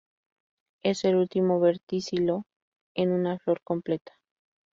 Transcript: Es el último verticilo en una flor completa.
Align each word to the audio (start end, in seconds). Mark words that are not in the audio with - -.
Es 0.81 1.03
el 1.05 1.15
último 1.15 1.59
verticilo 1.59 2.47
en 2.95 3.11
una 3.11 3.37
flor 3.37 3.61
completa. 3.61 4.13